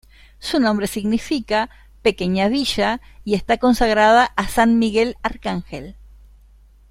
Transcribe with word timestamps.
Su 0.39 0.59
nombre 0.59 0.87
significa 0.87 1.69
"Pequeña 2.01 2.47
Villa" 2.49 2.99
y 3.23 3.35
está 3.35 3.59
consagrada 3.59 4.33
a 4.35 4.47
San 4.47 4.79
Miguel 4.79 5.15
Arcángel. 5.21 5.95